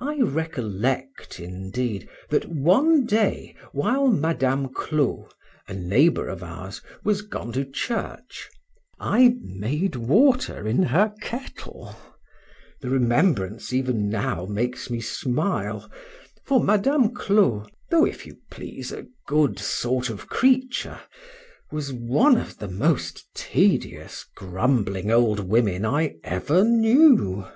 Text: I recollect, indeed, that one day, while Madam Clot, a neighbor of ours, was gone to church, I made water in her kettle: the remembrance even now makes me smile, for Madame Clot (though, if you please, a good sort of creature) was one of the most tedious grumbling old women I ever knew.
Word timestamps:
I 0.00 0.18
recollect, 0.20 1.40
indeed, 1.40 2.06
that 2.28 2.44
one 2.50 3.06
day, 3.06 3.54
while 3.72 4.06
Madam 4.08 4.68
Clot, 4.68 5.32
a 5.66 5.72
neighbor 5.72 6.28
of 6.28 6.42
ours, 6.42 6.82
was 7.04 7.22
gone 7.22 7.52
to 7.52 7.64
church, 7.64 8.50
I 9.00 9.36
made 9.40 9.96
water 9.96 10.68
in 10.68 10.82
her 10.82 11.14
kettle: 11.22 11.96
the 12.82 12.90
remembrance 12.90 13.72
even 13.72 14.10
now 14.10 14.44
makes 14.44 14.90
me 14.90 15.00
smile, 15.00 15.90
for 16.44 16.62
Madame 16.62 17.14
Clot 17.14 17.72
(though, 17.88 18.04
if 18.04 18.26
you 18.26 18.36
please, 18.50 18.92
a 18.92 19.06
good 19.26 19.58
sort 19.58 20.10
of 20.10 20.28
creature) 20.28 21.00
was 21.70 21.94
one 21.94 22.36
of 22.36 22.58
the 22.58 22.68
most 22.68 23.24
tedious 23.34 24.26
grumbling 24.36 25.10
old 25.10 25.40
women 25.40 25.86
I 25.86 26.16
ever 26.24 26.62
knew. 26.62 27.46